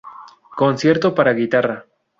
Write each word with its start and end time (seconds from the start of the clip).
Concierto 0.57 1.13
para 1.13 1.31
guitarra 1.33 1.85